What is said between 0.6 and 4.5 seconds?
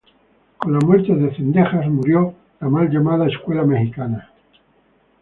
la muerte de Zendejas, murió la mal llamada escuela mexicana.